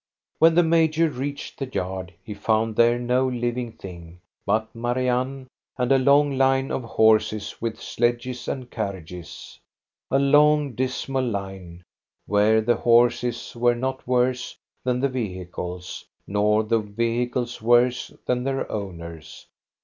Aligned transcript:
When 0.39 0.55
the 0.55 0.63
major 0.63 1.09
reached 1.11 1.59
the 1.59 1.67
yard, 1.67 2.11
he 2.23 2.33
found 2.33 2.75
there 2.75 2.97
no 2.97 3.27
living 3.27 3.73
thing 3.73 4.19
but 4.47 4.73
Marianne 4.73 5.45
and 5.77 5.91
a 5.91 5.99
long 5.99 6.39
line 6.39 6.71
of 6.71 6.81
horses 6.83 7.61
with 7.61 7.79
sledges 7.79 8.47
and 8.47 8.71
carriages,— 8.71 9.59
a 10.09 10.17
long 10.17 10.73
dismal 10.73 11.25
line, 11.25 11.83
where 12.25 12.61
the 12.61 12.77
horses 12.77 13.55
were 13.55 13.75
not 13.75 14.07
worse 14.07 14.57
than 14.83 15.01
the 15.01 15.07
vehicles, 15.07 16.03
nor 16.25 16.63
the 16.63 16.79
vehicles 16.79 17.61
worse 17.61 18.11
than 18.25 18.43
their 18.43 18.71
owners. 18.71 19.45